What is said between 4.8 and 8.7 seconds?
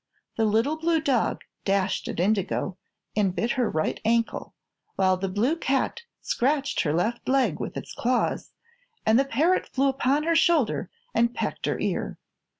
while the blue cat scratched her left leg with its claws